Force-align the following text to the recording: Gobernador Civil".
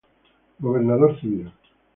Gobernador 0.59 1.15
Civil". 1.19 1.51